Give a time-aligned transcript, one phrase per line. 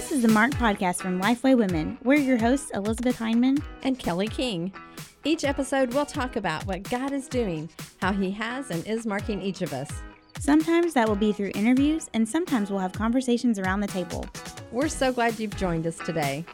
[0.00, 1.98] This is the Marked podcast from Lifeway Women.
[2.02, 4.72] We're your hosts, Elizabeth Hyndman and Kelly King.
[5.24, 7.68] Each episode, we'll talk about what God is doing,
[8.00, 9.90] how He has and is marking each of us.
[10.38, 14.24] Sometimes that will be through interviews, and sometimes we'll have conversations around the table.
[14.72, 16.46] We're so glad you've joined us today.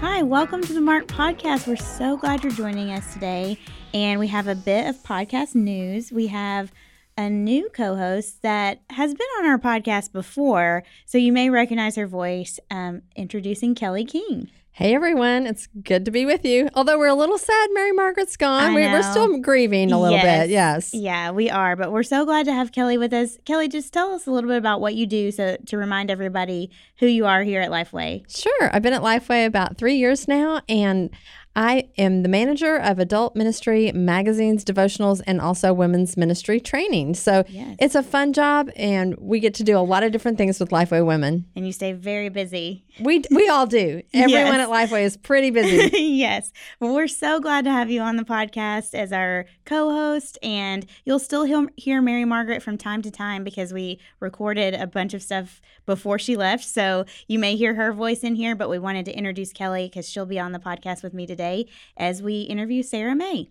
[0.00, 1.68] Hi, welcome to the Marked Podcast.
[1.68, 3.58] We're so glad you're joining us today.
[3.92, 6.12] And we have a bit of podcast news.
[6.12, 6.72] We have
[7.20, 10.82] a new co host that has been on our podcast before.
[11.04, 14.50] So you may recognize her voice um, introducing Kelly King.
[14.72, 16.70] Hey everyone, it's good to be with you.
[16.74, 20.46] Although we're a little sad Mary Margaret's gone, we, are still grieving a little yes.
[20.46, 20.50] bit.
[20.50, 20.94] Yes.
[20.94, 23.36] Yeah, we are, but we're so glad to have Kelly with us.
[23.44, 26.70] Kelly, just tell us a little bit about what you do so to remind everybody
[26.98, 28.24] who you are here at Lifeway.
[28.34, 28.70] Sure.
[28.72, 31.10] I've been at Lifeway about three years now, and
[31.56, 37.14] I am the manager of adult ministry magazines, devotionals, and also women's ministry training.
[37.14, 37.76] So yes.
[37.80, 40.70] it's a fun job, and we get to do a lot of different things with
[40.70, 41.46] Lifeway Women.
[41.56, 42.84] And you stay very busy.
[42.98, 44.02] We we all do.
[44.12, 44.60] Everyone yes.
[44.60, 45.96] at Lifeway is pretty busy.
[45.98, 46.52] yes.
[46.80, 51.18] Well, we're so glad to have you on the podcast as our co-host, and you'll
[51.18, 55.60] still hear Mary Margaret from time to time because we recorded a bunch of stuff
[55.86, 56.64] before she left.
[56.64, 60.08] So you may hear her voice in here, but we wanted to introduce Kelly because
[60.08, 61.66] she'll be on the podcast with me today
[61.96, 63.50] as we interview Sarah Mae.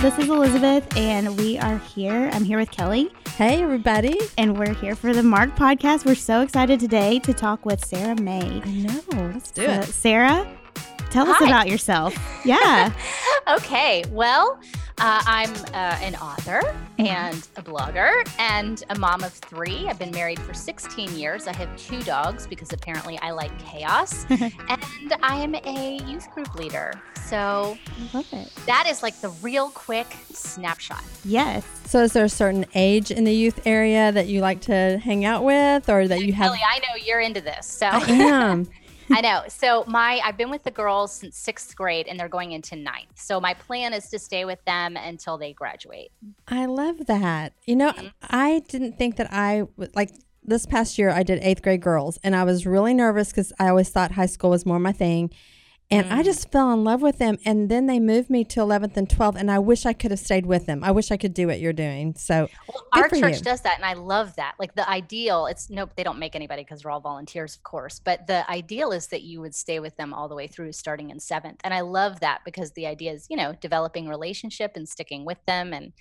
[0.00, 2.30] This is Elizabeth, and we are here.
[2.32, 3.10] I'm here with Kelly.
[3.36, 4.16] Hey, everybody.
[4.38, 6.06] And we're here for the Marked podcast.
[6.06, 8.62] We're so excited today to talk with Sarah Mae.
[8.64, 9.00] I know.
[9.32, 9.84] Let's do so, it.
[9.86, 10.48] Sarah,
[11.10, 11.32] tell Hi.
[11.32, 12.16] us about yourself.
[12.44, 12.92] Yeah.
[13.48, 14.60] Okay, well,
[15.00, 17.06] uh, I'm uh, an author mm-hmm.
[17.06, 19.86] and a blogger and a mom of three.
[19.88, 21.46] I've been married for 16 years.
[21.46, 24.26] I have two dogs because apparently I like chaos.
[24.30, 27.00] and I am a youth group leader.
[27.26, 27.78] So
[28.12, 28.52] love it.
[28.66, 31.04] That is like the real quick snapshot.
[31.24, 31.64] Yes.
[31.84, 35.24] So is there a certain age in the youth area that you like to hang
[35.24, 36.46] out with or that you have?
[36.46, 37.66] Kelly, I know you're into this.
[37.66, 38.68] So I am.
[39.10, 39.42] I know.
[39.48, 43.12] So my I've been with the girls since sixth grade and they're going into ninth.
[43.14, 46.10] So my plan is to stay with them until they graduate.
[46.46, 47.54] I love that.
[47.66, 48.08] You know, mm-hmm.
[48.22, 50.10] I didn't think that I would like
[50.42, 53.68] this past year I did eighth grade girls and I was really nervous because I
[53.68, 55.30] always thought high school was more my thing.
[55.90, 56.12] And mm.
[56.12, 57.38] I just fell in love with them.
[57.46, 59.36] And then they moved me to 11th and 12th.
[59.36, 60.84] And I wish I could have stayed with them.
[60.84, 62.14] I wish I could do what you're doing.
[62.14, 63.42] So, well, our church you.
[63.42, 63.76] does that.
[63.76, 64.54] And I love that.
[64.58, 68.00] Like the ideal, it's nope, they don't make anybody because we're all volunteers, of course.
[68.04, 71.08] But the ideal is that you would stay with them all the way through, starting
[71.08, 71.60] in seventh.
[71.64, 75.38] And I love that because the idea is, you know, developing relationship and sticking with
[75.46, 75.72] them.
[75.72, 75.92] And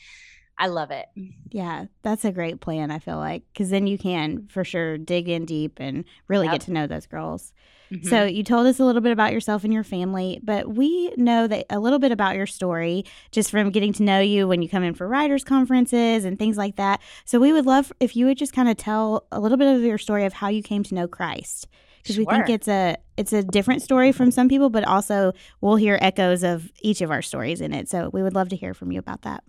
[0.60, 1.08] I love it.
[1.50, 5.30] Yeah, that's a great plan, I feel like, because then you can for sure dig
[5.30, 6.56] in deep and really yep.
[6.56, 7.54] get to know those girls.
[7.92, 8.08] Mm-hmm.
[8.08, 11.48] So, you told us a little bit about yourself and your family, but we know
[11.48, 14.68] that a little bit about your story just from getting to know you when you
[14.68, 17.02] come in for writers' conferences and things like that.
[17.24, 19.82] So, we would love if you would just kind of tell a little bit of
[19.84, 21.68] your story of how you came to know Christ
[22.08, 22.26] because sure.
[22.26, 25.98] we think it's a it's a different story from some people, but also we'll hear
[26.02, 27.90] echoes of each of our stories in it.
[27.90, 29.44] So we would love to hear from you about that.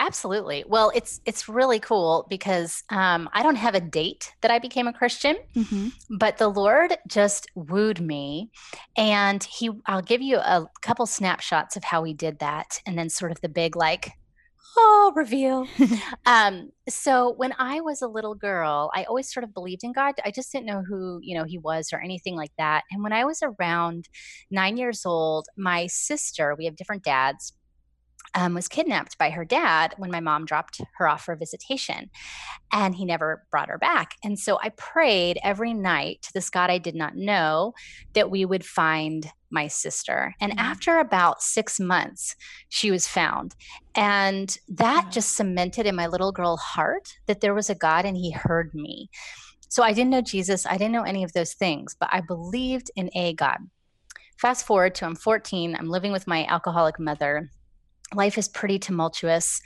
[0.00, 0.64] Absolutely.
[0.66, 4.86] Well, it's it's really cool because um, I don't have a date that I became
[4.86, 5.88] a Christian, mm-hmm.
[6.16, 8.50] but the Lord just wooed me,
[8.96, 9.70] and He.
[9.86, 13.40] I'll give you a couple snapshots of how He did that, and then sort of
[13.40, 14.12] the big like,
[14.76, 15.66] oh, reveal.
[16.26, 20.14] um, so when I was a little girl, I always sort of believed in God.
[20.24, 22.84] I just didn't know who you know He was or anything like that.
[22.92, 24.08] And when I was around
[24.48, 27.52] nine years old, my sister, we have different dads
[28.34, 32.10] um, was kidnapped by her dad when my mom dropped her off for visitation.
[32.72, 34.16] And he never brought her back.
[34.22, 37.74] And so I prayed every night to this God I did not know
[38.14, 40.34] that we would find my sister.
[40.40, 40.60] And mm-hmm.
[40.60, 42.36] after about six months,
[42.68, 43.54] she was found.
[43.94, 45.10] And that mm-hmm.
[45.10, 48.74] just cemented in my little girl heart that there was a God and he heard
[48.74, 49.10] me.
[49.70, 52.90] So I didn't know Jesus, I didn't know any of those things, but I believed
[52.96, 53.58] in a God.
[54.38, 57.50] Fast forward to I'm 14, I'm living with my alcoholic mother
[58.14, 59.60] life is pretty tumultuous.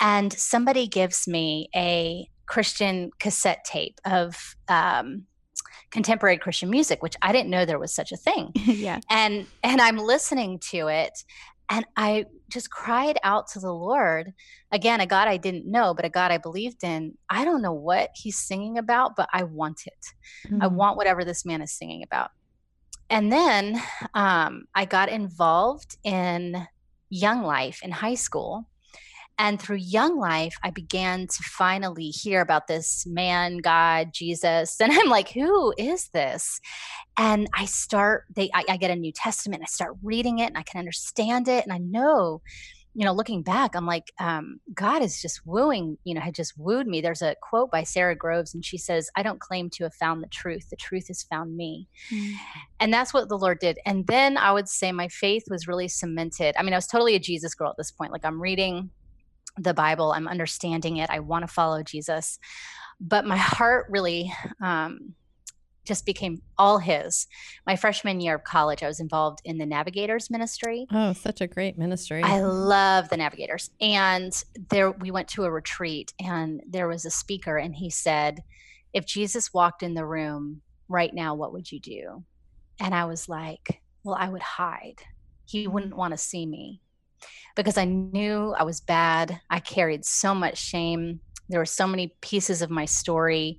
[0.00, 5.24] And somebody gives me a Christian cassette tape of um,
[5.90, 8.50] contemporary Christian music, which I didn't know there was such a thing.
[8.54, 9.00] yeah.
[9.10, 11.12] And and I'm listening to it
[11.70, 14.32] and I just cried out to the Lord.
[14.70, 17.16] Again, a God I didn't know, but a God I believed in.
[17.30, 20.48] I don't know what he's singing about, but I want it.
[20.48, 20.62] Mm-hmm.
[20.62, 22.30] I want whatever this man is singing about.
[23.10, 23.80] And then
[24.14, 26.66] um, I got involved in
[27.10, 28.66] young life in high school.
[29.36, 34.76] And through Young Life, I began to finally hear about this man, God, Jesus.
[34.80, 36.60] And I'm like, who is this?
[37.16, 40.58] And I start, they I, I get a New Testament, I start reading it and
[40.58, 41.64] I can understand it.
[41.64, 42.42] And I know
[42.94, 46.56] you know, looking back, I'm like, um, God is just wooing, you know, had just
[46.56, 47.00] wooed me.
[47.00, 50.22] There's a quote by Sara Groves, and she says, I don't claim to have found
[50.22, 50.70] the truth.
[50.70, 51.88] The truth has found me.
[52.10, 52.34] Mm.
[52.78, 53.78] And that's what the Lord did.
[53.84, 56.54] And then I would say my faith was really cemented.
[56.56, 58.12] I mean, I was totally a Jesus girl at this point.
[58.12, 58.90] Like, I'm reading
[59.58, 62.38] the Bible, I'm understanding it, I want to follow Jesus.
[63.00, 64.32] But my heart really,
[64.62, 65.14] um,
[65.84, 67.26] just became all his.
[67.66, 70.86] My freshman year of college, I was involved in the Navigators ministry.
[70.92, 72.22] Oh, such a great ministry.
[72.22, 73.70] I love the Navigators.
[73.80, 74.32] And
[74.70, 78.42] there we went to a retreat and there was a speaker and he said,
[78.92, 82.24] "If Jesus walked in the room right now, what would you do?"
[82.80, 85.02] And I was like, "Well, I would hide.
[85.46, 86.80] He wouldn't want to see me."
[87.56, 89.40] Because I knew I was bad.
[89.48, 91.20] I carried so much shame.
[91.48, 93.58] There were so many pieces of my story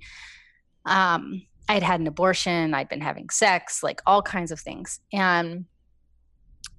[0.86, 5.00] um, I had had an abortion, I'd been having sex, like all kinds of things.
[5.12, 5.66] And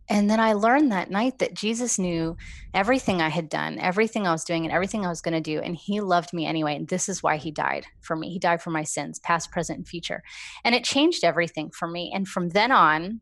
[0.09, 2.37] and then I learned that night that Jesus knew
[2.73, 5.59] everything I had done, everything I was doing, and everything I was going to do.
[5.59, 6.77] And he loved me anyway.
[6.77, 8.29] And this is why he died for me.
[8.29, 10.23] He died for my sins, past, present, and future.
[10.63, 12.13] And it changed everything for me.
[12.15, 13.19] And from then on,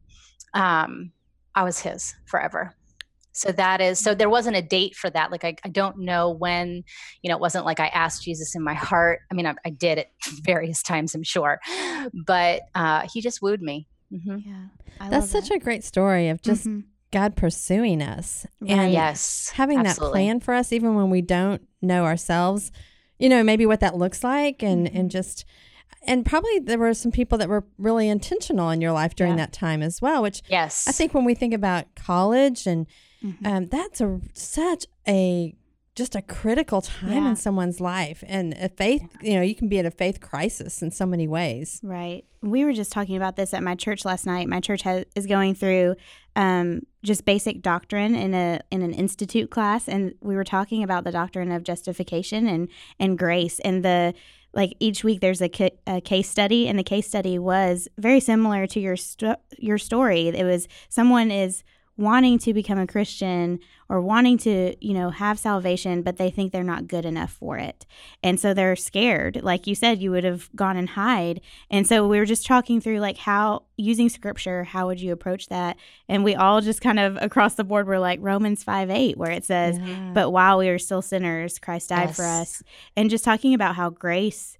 [0.53, 1.11] um,
[1.55, 2.75] I was his forever
[3.35, 6.31] so that is so there wasn't a date for that like I, I don't know
[6.31, 6.83] when
[7.21, 9.69] you know it wasn't like i asked jesus in my heart i mean i, I
[9.69, 10.09] did it
[10.43, 11.59] various times i'm sure
[12.25, 14.37] but uh he just wooed me mm-hmm.
[14.45, 15.55] yeah that's such that.
[15.55, 16.81] a great story of just mm-hmm.
[17.11, 20.07] god pursuing us and yes having absolutely.
[20.07, 22.71] that plan for us even when we don't know ourselves
[23.19, 24.97] you know maybe what that looks like and mm-hmm.
[24.97, 25.45] and just
[26.07, 29.45] and probably there were some people that were really intentional in your life during yeah.
[29.45, 32.87] that time as well which yes i think when we think about college and
[33.25, 33.45] Mm-hmm.
[33.45, 35.55] Um, that's a such a
[35.95, 37.29] just a critical time yeah.
[37.29, 40.81] in someone's life and a faith you know you can be at a faith crisis
[40.81, 41.79] in so many ways.
[41.83, 42.25] Right.
[42.41, 44.47] We were just talking about this at my church last night.
[44.47, 45.95] My church has, is going through
[46.35, 51.03] um, just basic doctrine in a in an institute class and we were talking about
[51.03, 52.67] the doctrine of justification and
[52.99, 54.13] and grace and the
[54.53, 58.19] like each week there's a, ca- a case study and the case study was very
[58.19, 60.29] similar to your sto- your story.
[60.29, 61.63] It was someone is
[61.97, 66.51] wanting to become a Christian or wanting to, you know, have salvation, but they think
[66.51, 67.85] they're not good enough for it.
[68.21, 69.41] And so they're scared.
[69.43, 71.39] Like you said, you would have gone and hide.
[71.69, 75.47] And so we were just talking through like how using scripture, how would you approach
[75.47, 75.77] that?
[76.09, 79.31] And we all just kind of across the board were like Romans 5 8, where
[79.31, 80.11] it says, yeah.
[80.13, 82.15] But while we are still sinners, Christ died yes.
[82.15, 82.63] for us.
[82.97, 84.57] And just talking about how grace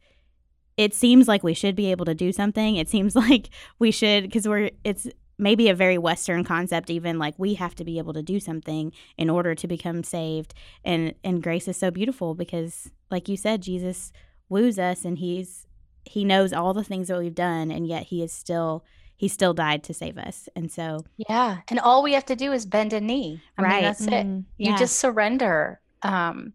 [0.77, 2.75] it seems like we should be able to do something.
[2.75, 3.49] It seems like
[3.79, 7.83] we should because we're it's maybe a very western concept even like we have to
[7.83, 10.53] be able to do something in order to become saved.
[10.83, 14.11] And and grace is so beautiful because like you said jesus
[14.49, 15.67] woos us and he's
[16.03, 18.83] he knows all the things that we've done and yet he is still
[19.17, 20.49] he still died to save us.
[20.55, 21.59] And so yeah.
[21.69, 23.41] And all we have to do is bend a knee.
[23.57, 23.73] I right.
[23.75, 24.39] mean, that's mm-hmm.
[24.39, 24.77] it you yeah.
[24.77, 25.79] just surrender.
[26.01, 26.53] Um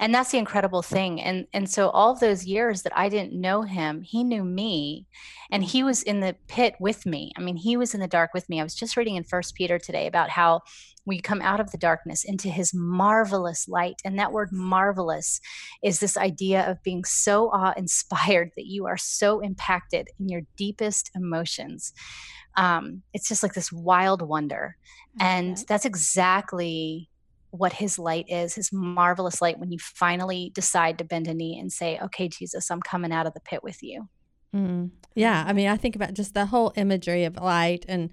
[0.00, 1.20] and that's the incredible thing.
[1.20, 5.06] And and so all those years that i didn't know him he knew me
[5.52, 7.32] and he was in the pit with me.
[7.36, 8.60] I mean he was in the dark with me.
[8.60, 10.62] I was just reading in first peter today about how
[11.06, 14.00] we come out of the darkness into his marvelous light.
[14.04, 15.40] And that word marvelous
[15.82, 21.10] is this idea of being so awe-inspired that you are so impacted in your deepest
[21.14, 21.92] emotions.
[22.56, 24.76] Um, it's just like this wild wonder.
[25.18, 27.09] And that's exactly
[27.50, 31.58] what his light is, his marvelous light, when you finally decide to bend a knee
[31.58, 34.08] and say, Okay, Jesus, I'm coming out of the pit with you.
[34.54, 34.90] Mm.
[35.14, 35.44] Yeah.
[35.46, 38.10] I mean, I think about just the whole imagery of light and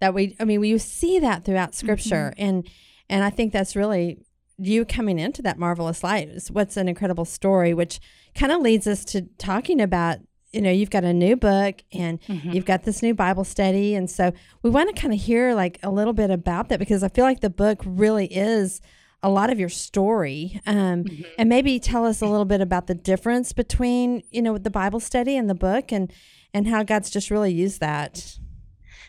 [0.00, 2.32] that we, I mean, we see that throughout scripture.
[2.36, 2.44] Mm-hmm.
[2.44, 2.70] And,
[3.08, 4.18] and I think that's really
[4.58, 8.00] you coming into that marvelous light is what's an incredible story, which
[8.34, 10.18] kind of leads us to talking about
[10.56, 12.50] you know you've got a new book and mm-hmm.
[12.50, 14.32] you've got this new bible study and so
[14.62, 17.24] we want to kind of hear like a little bit about that because i feel
[17.24, 18.80] like the book really is
[19.22, 21.22] a lot of your story um, mm-hmm.
[21.38, 24.98] and maybe tell us a little bit about the difference between you know the bible
[24.98, 26.10] study and the book and
[26.54, 28.38] and how god's just really used that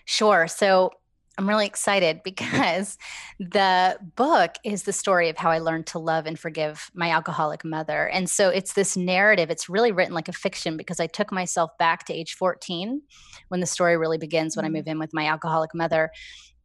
[0.04, 0.92] sure so
[1.38, 2.98] I'm really excited because
[3.40, 7.64] the book is the story of how I learned to love and forgive my alcoholic
[7.64, 8.08] mother.
[8.08, 11.72] And so it's this narrative, it's really written like a fiction because I took myself
[11.78, 13.02] back to age 14
[13.50, 14.78] when the story really begins when I mm-hmm.
[14.78, 16.12] move in with my alcoholic mother.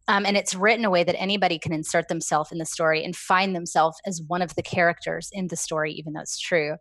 [0.09, 3.15] Um, and it's written a way that anybody can insert themselves in the story and
[3.15, 6.77] find themselves as one of the characters in the story, even though it's true.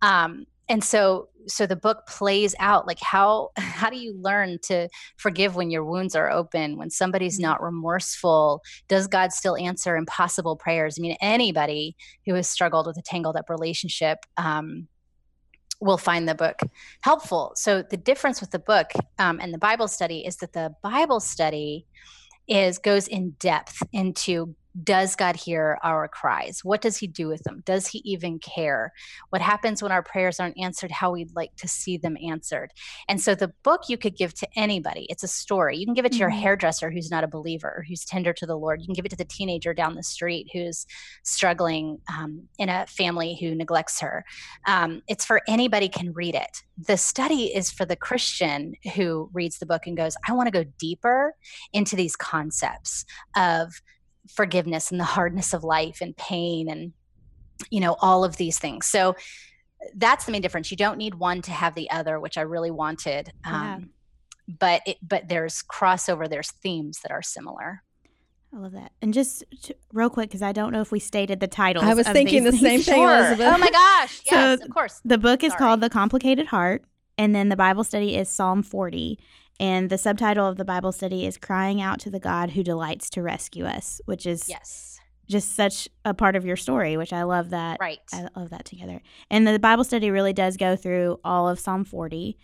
[0.00, 4.88] Um, and so so the book plays out like how how do you learn to
[5.16, 7.50] forgive when your wounds are open when somebody's mm-hmm.
[7.50, 8.62] not remorseful?
[8.88, 10.96] Does god still answer impossible prayers?
[10.98, 14.88] I mean anybody who has struggled with a tangled up relationship um,
[15.80, 16.60] will find the book
[17.02, 17.52] helpful.
[17.56, 21.20] So the difference with the book um, and the bible study is that the bible
[21.20, 21.86] study
[22.46, 26.64] is goes in depth into does God hear our cries?
[26.64, 27.62] What does He do with them?
[27.64, 28.92] Does He even care?
[29.30, 30.90] What happens when our prayers aren't answered?
[30.90, 32.72] How we'd like to see them answered.
[33.08, 35.06] And so the book you could give to anybody.
[35.08, 35.76] It's a story.
[35.76, 36.40] You can give it to your mm-hmm.
[36.40, 38.80] hairdresser who's not a believer, who's tender to the Lord.
[38.80, 40.86] You can give it to the teenager down the street who's
[41.22, 44.24] struggling um, in a family who neglects her.
[44.66, 46.62] Um, it's for anybody can read it.
[46.76, 50.50] The study is for the Christian who reads the book and goes, I want to
[50.50, 51.34] go deeper
[51.72, 53.04] into these concepts
[53.36, 53.72] of
[54.28, 56.92] forgiveness and the hardness of life and pain and
[57.70, 59.14] you know all of these things so
[59.96, 62.70] that's the main difference you don't need one to have the other which i really
[62.70, 63.74] wanted yeah.
[63.74, 63.90] um,
[64.58, 67.82] but it, but there's crossover there's themes that are similar
[68.54, 68.92] I love that.
[69.02, 71.82] And just to, real quick, because I don't know if we stated the title.
[71.82, 72.62] I was thinking the things.
[72.62, 73.18] same thing, sure.
[73.18, 73.52] Elizabeth.
[73.52, 74.20] Oh my gosh!
[74.30, 75.00] Yes, so of course.
[75.04, 75.58] The book is Sorry.
[75.58, 76.84] called The Complicated Heart,
[77.18, 79.18] and then the Bible study is Psalm 40.
[79.60, 83.08] And the subtitle of the Bible study is Crying Out to the God Who Delights
[83.10, 84.98] to Rescue Us, which is yes.
[85.28, 87.78] just such a part of your story, which I love that.
[87.80, 88.00] Right.
[88.12, 89.00] I love that together.
[89.30, 92.36] And the Bible study really does go through all of Psalm 40.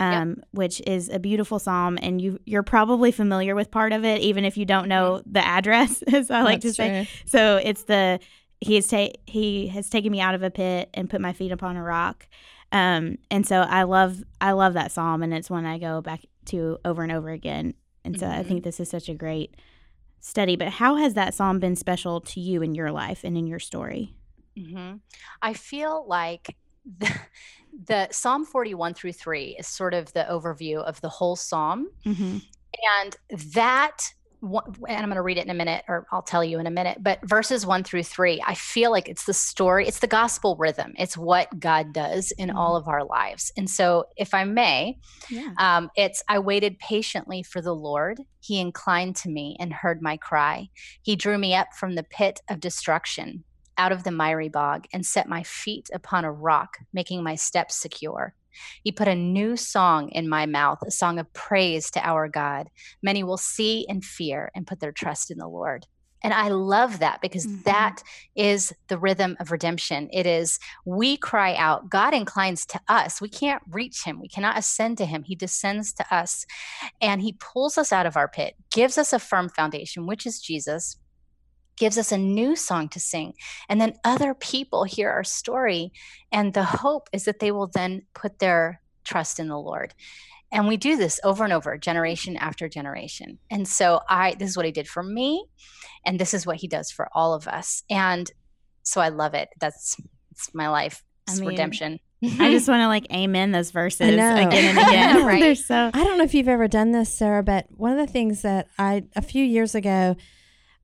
[0.00, 0.38] Um, yep.
[0.52, 4.44] which is a beautiful psalm, and you you're probably familiar with part of it, even
[4.44, 5.32] if you don't know mm-hmm.
[5.32, 7.04] the address, as I like That's to say.
[7.04, 7.22] True.
[7.26, 8.20] So it's the
[8.60, 11.50] he has ta- he has taken me out of a pit and put my feet
[11.50, 12.28] upon a rock,
[12.70, 16.20] um, and so I love I love that psalm, and it's one I go back
[16.48, 17.74] to over and over again.
[18.04, 18.40] And so mm-hmm.
[18.40, 19.56] I think this is such a great
[20.20, 20.56] study.
[20.56, 23.58] But how has that psalm been special to you in your life and in your
[23.58, 24.14] story?
[24.58, 24.96] Mm-hmm.
[25.42, 26.56] I feel like
[26.98, 27.12] the,
[27.86, 31.88] the, Psalm 41 through 3 is sort of the overview of the whole psalm.
[32.04, 32.38] Mm-hmm.
[33.02, 33.16] And
[33.54, 36.66] that and I'm going to read it in a minute, or I'll tell you in
[36.66, 40.06] a minute, but verses one through three, I feel like it's the story, it's the
[40.06, 40.92] gospel rhythm.
[40.96, 42.88] It's what God does in all mm-hmm.
[42.88, 43.52] of our lives.
[43.56, 45.52] And so, if I may, yeah.
[45.58, 48.20] um, it's I waited patiently for the Lord.
[48.40, 50.68] He inclined to me and heard my cry.
[51.02, 53.44] He drew me up from the pit of destruction,
[53.76, 57.76] out of the miry bog, and set my feet upon a rock, making my steps
[57.76, 58.34] secure.
[58.82, 62.68] He put a new song in my mouth, a song of praise to our God.
[63.02, 65.86] Many will see and fear and put their trust in the Lord.
[66.22, 67.62] And I love that because mm-hmm.
[67.62, 68.02] that
[68.34, 70.08] is the rhythm of redemption.
[70.12, 73.20] It is we cry out, God inclines to us.
[73.20, 75.22] We can't reach him, we cannot ascend to him.
[75.22, 76.44] He descends to us
[77.00, 80.40] and he pulls us out of our pit, gives us a firm foundation, which is
[80.40, 80.96] Jesus
[81.78, 83.34] gives us a new song to sing.
[83.68, 85.92] And then other people hear our story.
[86.32, 89.94] And the hope is that they will then put their trust in the Lord.
[90.50, 93.38] And we do this over and over, generation after generation.
[93.50, 95.44] And so I this is what he did for me,
[96.06, 97.82] and this is what he does for all of us.
[97.90, 98.30] And
[98.82, 99.50] so I love it.
[99.60, 99.96] That's
[100.30, 101.04] it's my life.
[101.26, 102.00] It's I mean, redemption.
[102.22, 105.26] I just want to like amen those verses again and again.
[105.26, 105.40] right.
[105.40, 108.10] They're so I don't know if you've ever done this, Sarah, but one of the
[108.10, 110.16] things that I a few years ago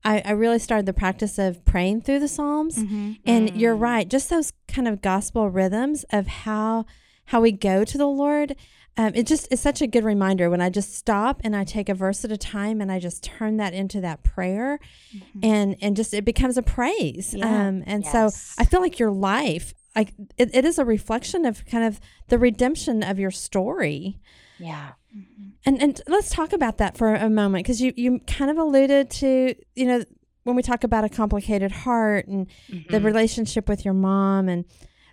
[0.05, 2.77] I, I really started the practice of praying through the Psalms.
[2.77, 3.13] Mm-hmm.
[3.25, 3.59] And mm.
[3.59, 6.85] you're right, just those kind of gospel rhythms of how
[7.29, 8.55] how we go to the Lord.
[8.97, 11.89] Um, it just is such a good reminder when I just stop and I take
[11.89, 14.79] a verse at a time and I just turn that into that prayer,
[15.13, 15.39] mm-hmm.
[15.43, 17.33] and and just it becomes a praise.
[17.33, 17.45] Yeah.
[17.45, 18.11] Um, and yes.
[18.11, 21.99] so I feel like your life, like it, it is a reflection of kind of
[22.27, 24.19] the redemption of your story.
[24.59, 24.91] Yeah.
[25.15, 25.47] Mm-hmm.
[25.65, 29.09] And and let's talk about that for a moment because you you kind of alluded
[29.11, 30.03] to you know
[30.43, 32.91] when we talk about a complicated heart and mm-hmm.
[32.91, 34.65] the relationship with your mom and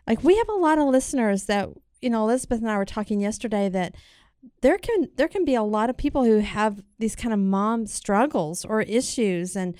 [0.07, 1.69] like we have a lot of listeners that
[2.01, 3.95] you know Elizabeth and I were talking yesterday that
[4.61, 7.87] there can there can be a lot of people who have these kind of mom
[7.87, 9.77] struggles or issues and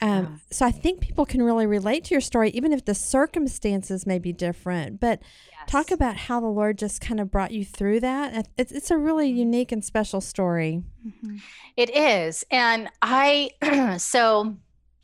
[0.00, 0.28] um, yeah.
[0.50, 4.18] so I think people can really relate to your story even if the circumstances may
[4.18, 5.20] be different but
[5.66, 8.48] Talk about how the Lord just kind of brought you through that.
[8.56, 10.82] It's, it's a really unique and special story.
[11.06, 11.36] Mm-hmm.
[11.76, 12.44] It is.
[12.50, 13.50] And I,
[13.98, 14.56] so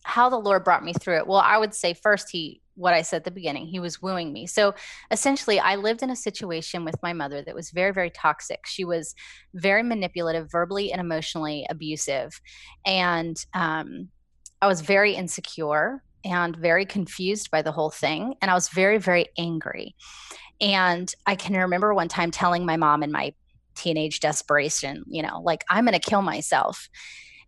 [0.04, 1.26] how the Lord brought me through it.
[1.26, 4.32] Well, I would say first, He, what I said at the beginning, He was wooing
[4.32, 4.46] me.
[4.46, 4.74] So
[5.10, 8.60] essentially, I lived in a situation with my mother that was very, very toxic.
[8.66, 9.14] She was
[9.54, 12.38] very manipulative, verbally and emotionally abusive.
[12.84, 14.08] And, um,
[14.62, 18.34] I was very insecure and very confused by the whole thing.
[18.42, 19.94] And I was very, very angry.
[20.60, 23.32] And I can remember one time telling my mom in my
[23.74, 26.88] teenage desperation, you know, like I'm going to kill myself.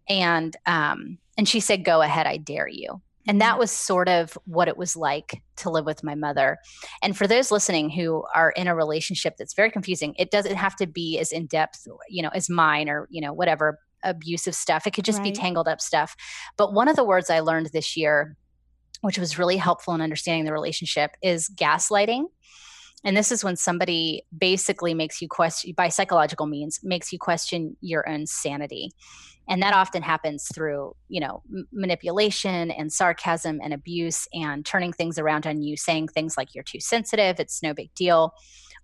[0.09, 3.03] And um and she said go ahead, I dare you.
[3.27, 3.61] And that mm-hmm.
[3.61, 6.59] was sort of what it was like to live with my mother.
[7.03, 10.75] And for those listening who are in a relationship that's very confusing, it doesn't have
[10.77, 14.87] to be as in depth, you know, as mine or, you know, whatever abusive stuff.
[14.87, 15.33] It could just right.
[15.33, 16.17] be tangled up stuff.
[16.57, 18.37] But one of the words I learned this year,
[19.01, 22.25] which was really helpful in understanding the relationship, is gaslighting.
[23.05, 27.77] And this is when somebody basically makes you question, by psychological means, makes you question
[27.81, 28.91] your own sanity
[29.49, 34.93] and that often happens through you know m- manipulation and sarcasm and abuse and turning
[34.93, 38.35] things around on you saying things like you're too sensitive it's no big deal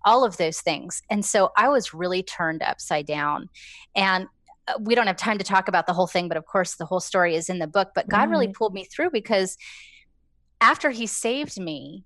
[0.05, 3.49] all of those things and so i was really turned upside down
[3.95, 4.27] and
[4.69, 6.85] Uh, we don't have time to talk about the whole thing but of course the
[6.85, 8.53] whole story is in the book but god really mm-hmm.
[8.53, 9.57] pulled me through because
[10.61, 12.05] after he saved me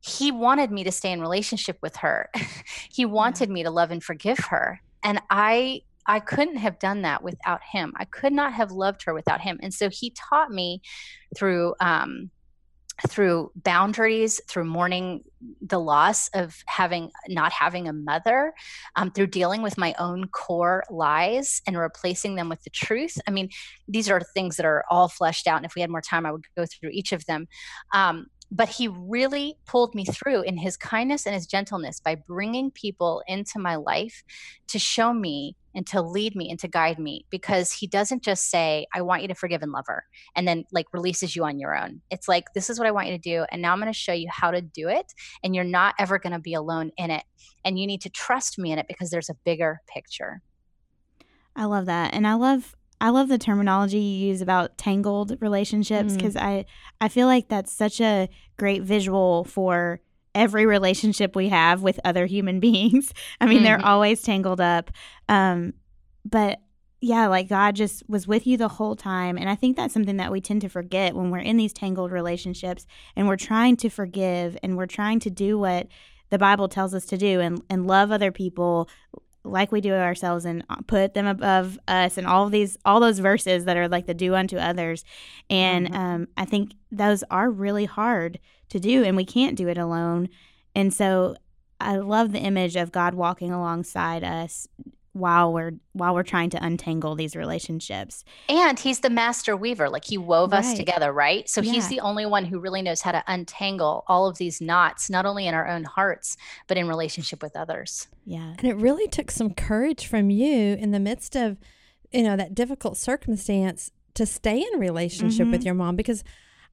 [0.00, 2.28] he wanted me to stay in relationship with her
[2.90, 3.54] he wanted mm-hmm.
[3.54, 7.92] me to love and forgive her and i I couldn't have done that without him.
[7.96, 9.60] I could not have loved her without him.
[9.62, 10.82] And so he taught me
[11.36, 12.30] through um,
[13.08, 15.24] through boundaries, through mourning
[15.60, 18.52] the loss of having not having a mother,
[18.96, 23.18] um, through dealing with my own core lies and replacing them with the truth.
[23.26, 23.48] I mean,
[23.88, 25.56] these are things that are all fleshed out.
[25.56, 27.46] And if we had more time, I would go through each of them.
[27.92, 32.70] Um, but he really pulled me through in his kindness and his gentleness by bringing
[32.70, 34.22] people into my life
[34.68, 38.50] to show me and to lead me and to guide me because he doesn't just
[38.50, 40.04] say i want you to forgive and love her
[40.36, 42.02] and then like releases you on your own.
[42.10, 43.98] It's like this is what i want you to do and now i'm going to
[43.98, 47.10] show you how to do it and you're not ever going to be alone in
[47.10, 47.24] it
[47.64, 50.42] and you need to trust me in it because there's a bigger picture.
[51.56, 56.14] I love that and i love I love the terminology you use about tangled relationships
[56.14, 56.42] because mm.
[56.42, 56.64] I
[57.00, 60.00] I feel like that's such a great visual for
[60.36, 63.12] every relationship we have with other human beings.
[63.40, 63.64] I mean, mm-hmm.
[63.64, 64.92] they're always tangled up.
[65.28, 65.74] Um,
[66.24, 66.60] but
[67.00, 69.36] yeah, like God just was with you the whole time.
[69.36, 72.12] And I think that's something that we tend to forget when we're in these tangled
[72.12, 75.88] relationships and we're trying to forgive and we're trying to do what
[76.30, 78.88] the Bible tells us to do and, and love other people,
[79.44, 83.18] like we do ourselves and uh, put them above us and all these all those
[83.18, 85.04] verses that are like the do unto others
[85.50, 85.96] and mm-hmm.
[85.96, 90.28] um, i think those are really hard to do and we can't do it alone
[90.74, 91.34] and so
[91.80, 94.68] i love the image of god walking alongside us
[95.12, 98.24] while we're while we're trying to untangle these relationships.
[98.48, 100.64] And he's the master weaver, like he wove right.
[100.64, 101.48] us together, right?
[101.48, 101.72] So yeah.
[101.72, 105.26] he's the only one who really knows how to untangle all of these knots, not
[105.26, 108.08] only in our own hearts, but in relationship with others.
[108.24, 108.54] Yeah.
[108.58, 111.58] And it really took some courage from you in the midst of,
[112.10, 115.52] you know, that difficult circumstance to stay in relationship mm-hmm.
[115.52, 116.24] with your mom because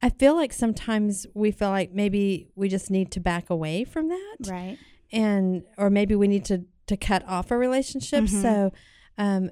[0.01, 4.09] I feel like sometimes we feel like maybe we just need to back away from
[4.09, 4.37] that.
[4.47, 4.77] Right.
[5.11, 8.25] And or maybe we need to to cut off a relationship.
[8.25, 8.41] Mm-hmm.
[8.41, 8.73] So,
[9.17, 9.49] um,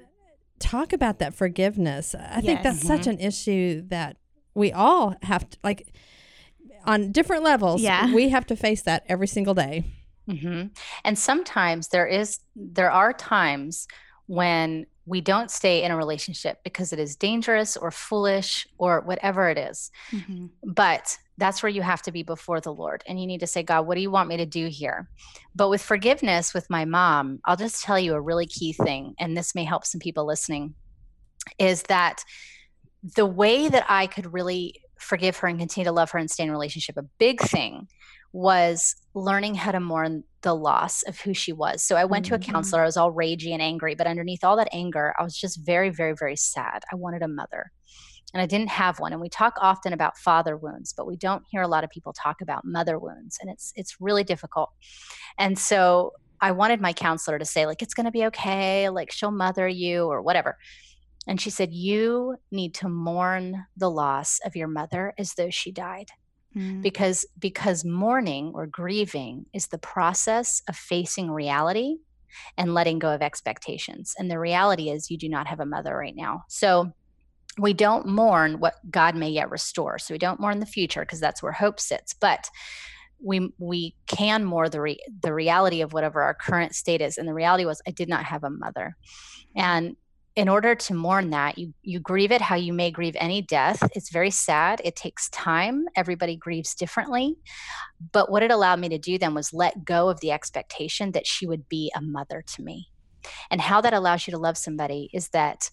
[0.58, 2.14] talk about that forgiveness.
[2.14, 2.44] I yes.
[2.44, 2.88] think that's mm-hmm.
[2.88, 4.16] such an issue that
[4.54, 5.92] we all have to like
[6.84, 7.80] on different levels.
[7.80, 8.12] Yeah.
[8.12, 9.84] We have to face that every single day.
[10.28, 10.68] Mm-hmm.
[11.04, 13.86] And sometimes there is, there are times
[14.26, 19.48] when we don't stay in a relationship because it is dangerous or foolish or whatever
[19.48, 19.90] it is.
[20.12, 20.46] Mm-hmm.
[20.62, 23.02] But that's where you have to be before the Lord.
[23.06, 25.08] And you need to say, God, what do you want me to do here?
[25.54, 29.36] But with forgiveness with my mom, I'll just tell you a really key thing, and
[29.36, 30.74] this may help some people listening,
[31.58, 32.24] is that
[33.16, 36.44] the way that I could really forgive her and continue to love her and stay
[36.44, 37.88] in relationship, a big thing
[38.32, 41.82] was learning how to mourn the loss of who she was.
[41.82, 42.34] So I went mm-hmm.
[42.34, 42.52] to a mm-hmm.
[42.52, 42.82] counselor.
[42.82, 45.90] I was all ragey and angry, but underneath all that anger, I was just very,
[45.90, 46.82] very, very sad.
[46.92, 47.72] I wanted a mother
[48.34, 49.12] and I didn't have one.
[49.12, 52.12] And we talk often about father wounds, but we don't hear a lot of people
[52.12, 54.70] talk about mother wounds, and it's it's really difficult.
[55.38, 59.10] And so I wanted my counselor to say like it's going to be okay, like
[59.10, 60.56] she'll mother you or whatever.
[61.28, 65.70] And she said you need to mourn the loss of your mother as though she
[65.70, 66.10] died.
[66.56, 66.82] Mm.
[66.82, 71.96] Because because mourning or grieving is the process of facing reality
[72.56, 74.14] and letting go of expectations.
[74.18, 76.44] And the reality is you do not have a mother right now.
[76.48, 76.92] So
[77.58, 79.98] we don't mourn what God may yet restore.
[79.98, 82.14] So we don't mourn the future because that's where hope sits.
[82.14, 82.48] But
[83.22, 87.18] we we can mourn the re, the reality of whatever our current state is.
[87.18, 88.96] And the reality was I did not have a mother.
[89.54, 89.96] And
[90.38, 93.82] in order to mourn that, you you grieve it how you may grieve any death.
[93.96, 94.80] It's very sad.
[94.84, 95.86] It takes time.
[95.96, 97.34] Everybody grieves differently.
[98.12, 101.26] But what it allowed me to do then was let go of the expectation that
[101.26, 102.86] she would be a mother to me.
[103.50, 105.70] And how that allows you to love somebody is that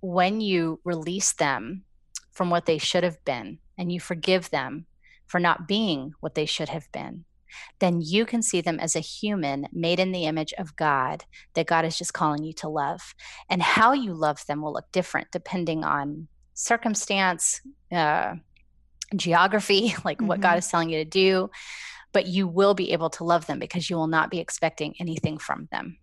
[0.00, 1.84] when you release them
[2.32, 4.86] from what they should have been and you forgive them
[5.28, 7.24] for not being what they should have been,
[7.78, 11.66] then you can see them as a human made in the image of God that
[11.66, 13.14] God is just calling you to love.
[13.48, 17.60] And how you love them will look different depending on circumstance,
[17.92, 18.34] uh,
[19.14, 20.26] geography, like mm-hmm.
[20.26, 20.58] what God mm-hmm.
[20.58, 21.50] is telling you to do,
[22.12, 25.38] but you will be able to love them because you will not be expecting anything
[25.38, 25.98] from them.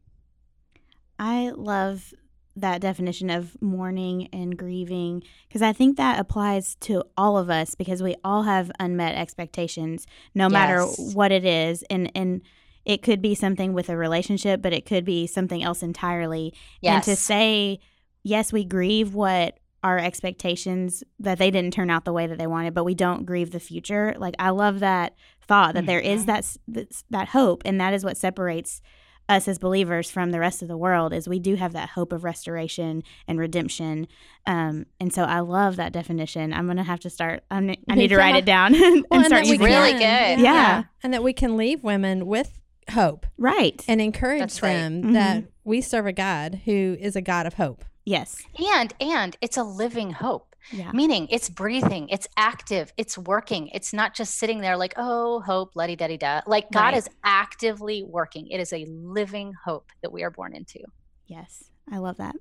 [1.17, 2.13] I love
[2.55, 7.75] that definition of mourning and grieving because I think that applies to all of us
[7.75, 10.51] because we all have unmet expectations no yes.
[10.51, 10.81] matter
[11.13, 12.41] what it is and and
[12.85, 16.93] it could be something with a relationship but it could be something else entirely yes.
[16.93, 17.79] and to say
[18.23, 22.47] yes we grieve what our expectations that they didn't turn out the way that they
[22.47, 25.13] wanted but we don't grieve the future like I love that
[25.47, 25.87] thought that mm-hmm.
[25.87, 26.73] there is mm-hmm.
[26.73, 28.81] that that hope and that is what separates
[29.27, 32.13] us as believers from the rest of the world is we do have that hope
[32.13, 34.07] of restoration and redemption.
[34.45, 36.53] Um, and so I love that definition.
[36.53, 39.19] I'm going to have to start, I'm, i need to write it down and, well,
[39.19, 39.93] and start using really it.
[39.93, 39.99] good.
[39.99, 40.37] Yeah.
[40.39, 40.83] yeah.
[41.03, 42.59] And that we can leave women with
[42.91, 43.25] hope.
[43.37, 43.83] Right.
[43.87, 45.13] And encourage That's them right.
[45.13, 45.49] that mm-hmm.
[45.63, 47.83] we serve a God who is a God of hope.
[48.05, 48.43] Yes.
[48.73, 50.54] And and it's a living hope.
[50.71, 50.91] Yeah.
[50.91, 53.69] Meaning it's breathing, it's active, it's working.
[53.69, 56.41] It's not just sitting there like, oh, hope, letty daddy da.
[56.47, 56.97] Like God right.
[56.97, 58.47] is actively working.
[58.47, 60.79] It is a living hope that we are born into.
[61.27, 61.65] Yes.
[61.91, 62.35] I love that.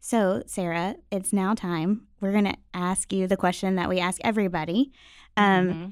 [0.00, 2.08] So, Sarah, it's now time.
[2.20, 4.92] We're going to ask you the question that we ask everybody.
[5.36, 5.86] Um, mm-hmm.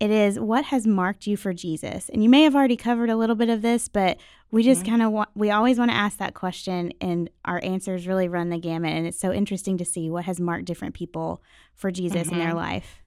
[0.00, 2.10] It is what has marked you for Jesus?
[2.10, 4.18] And you may have already covered a little bit of this, but
[4.54, 4.90] we just mm-hmm.
[4.90, 8.50] kind of want, we always want to ask that question, and our answers really run
[8.50, 8.92] the gamut.
[8.92, 11.42] And it's so interesting to see what has marked different people
[11.74, 12.34] for Jesus mm-hmm.
[12.34, 12.58] in their mm-hmm.
[12.58, 13.02] life.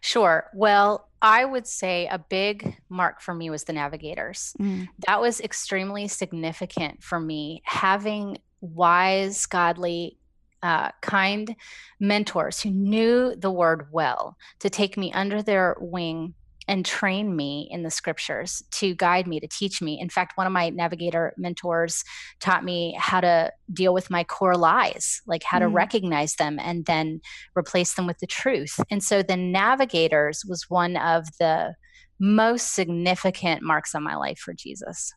[0.00, 0.48] Sure.
[0.54, 4.54] Well, I would say a big mark for me was the navigators.
[4.60, 4.88] Mm.
[5.08, 10.16] That was extremely significant for me, having wise, godly
[10.62, 11.56] uh, kind
[11.98, 16.34] mentors who knew the word well to take me under their wing
[16.70, 20.00] and train me in the scriptures to guide me to teach me.
[20.00, 22.04] In fact one of my navigator mentors
[22.38, 25.62] taught me how to deal with my core lies like how mm.
[25.62, 27.20] to recognize them and then
[27.58, 28.78] replace them with the truth.
[28.88, 31.74] And so the navigators was one of the
[32.20, 35.12] most significant marks on my life for jesus.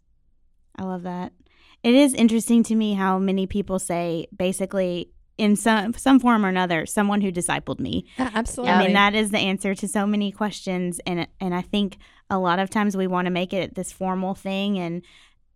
[0.75, 1.33] I love that.
[1.83, 6.49] It is interesting to me how many people say basically in some some form or
[6.49, 8.05] another someone who discipled me.
[8.17, 8.73] Yeah, absolutely.
[8.73, 11.97] I mean that is the answer to so many questions and and I think
[12.29, 15.01] a lot of times we want to make it this formal thing and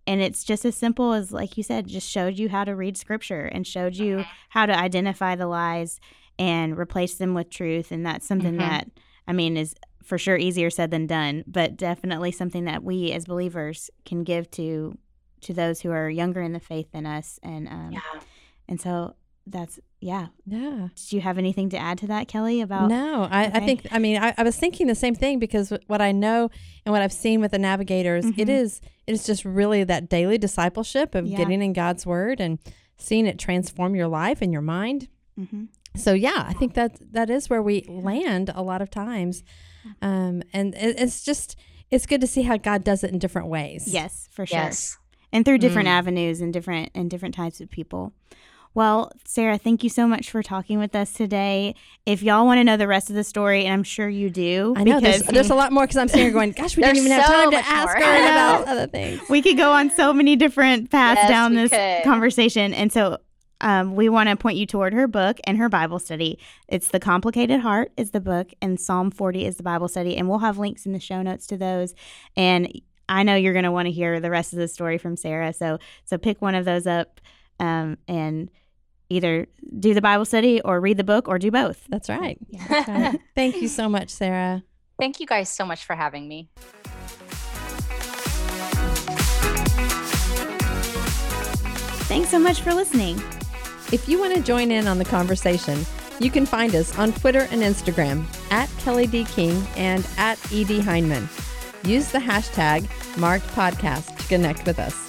[0.06, 2.98] and it's just as simple as like you said just showed you how to read
[2.98, 4.30] scripture and showed you mm-hmm.
[4.50, 6.00] how to identify the lies
[6.40, 8.70] and replace them with truth and that's something mm-hmm.
[8.70, 8.90] that
[9.28, 9.76] I mean is
[10.08, 14.50] for sure easier said than done, but definitely something that we as believers can give
[14.52, 14.98] to
[15.42, 18.22] to those who are younger in the faith than us and um yeah.
[18.68, 19.14] and so
[19.52, 23.48] that's yeah yeah did you have anything to add to that kelly about no i,
[23.48, 23.58] okay.
[23.58, 26.50] I think i mean I, I, was thinking the same thing because what i know
[26.86, 28.40] and what i've seen with the navigators mm-hmm.
[28.40, 31.38] it is it is just really that daily discipleship of yeah.
[31.38, 32.60] getting in god's word and
[32.98, 35.08] seeing it transform your life and your mind
[35.40, 35.66] mm-hmm.
[35.96, 39.44] so yeah i think that that is where we land a lot of times
[40.02, 41.56] um and it, it's just
[41.90, 44.98] it's good to see how god does it in different ways yes for sure yes.
[45.32, 45.92] and through different mm.
[45.92, 48.14] avenues and different and different types of people
[48.78, 51.74] well, Sarah, thank you so much for talking with us today.
[52.06, 54.76] If y'all want to know the rest of the story, and I'm sure you do,
[54.78, 56.98] I know there's, there's, a lot more because I'm sitting here going, "Gosh, we didn't
[56.98, 58.06] even have time to ask more.
[58.06, 61.72] her about other things." We could go on so many different paths yes, down this
[61.72, 62.04] could.
[62.04, 63.18] conversation, and so
[63.62, 66.38] um, we want to point you toward her book and her Bible study.
[66.68, 70.30] It's The Complicated Heart is the book, and Psalm 40 is the Bible study, and
[70.30, 71.96] we'll have links in the show notes to those.
[72.36, 75.18] And I know you're going to want to hear the rest of the story from
[75.18, 77.20] Sarah, so so pick one of those up
[77.60, 78.52] um, and
[79.10, 79.48] either
[79.80, 81.86] do the Bible study or read the book or do both.
[81.90, 82.38] That's right.
[82.50, 83.22] Yeah, that's right.
[83.36, 84.64] Thank you so much, Sarah.
[85.00, 86.50] Thank you guys so much for having me.
[92.08, 93.22] Thanks so much for listening.
[93.92, 95.86] If you want to join in on the conversation,
[96.20, 99.24] you can find us on Twitter and Instagram at Kelly D.
[99.26, 101.28] King and at ED Hyndman.
[101.88, 105.07] Use the hashtag MarkedPodcast to connect with us.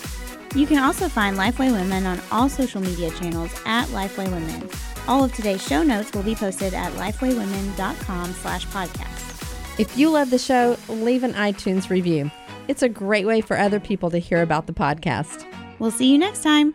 [0.54, 4.68] You can also find Lifeway Women on all social media channels at Lifeway Women.
[5.06, 9.78] All of today's show notes will be posted at lifewaywomen.com slash podcast.
[9.78, 12.30] If you love the show, leave an iTunes review.
[12.66, 15.46] It's a great way for other people to hear about the podcast.
[15.78, 16.74] We'll see you next time.